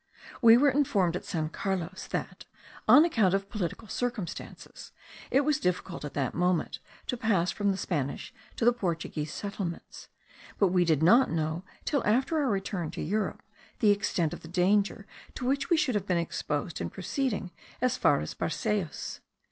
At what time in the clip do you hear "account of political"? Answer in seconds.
3.05-3.87